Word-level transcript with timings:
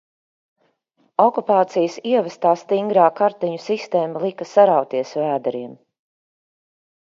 Okupācijas 1.25 1.97
ievestā 2.13 2.55
stingrā 2.63 3.05
kartiņu 3.21 3.61
sistēma 3.69 4.25
lika 4.27 4.51
sarauties 4.57 5.15
vēderiem. 5.23 5.81